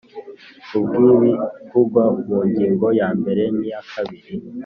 [0.67, 4.31] Ku bw ibivugwa mu ngingo ya mbere n iya kabiri